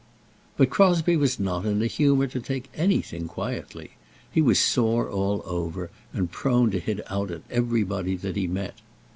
[0.57, 3.91] But Crosbie was not in a humour to take anything quietly.
[4.31, 8.73] He was sore all over, and prone to hit out at everybody that he met.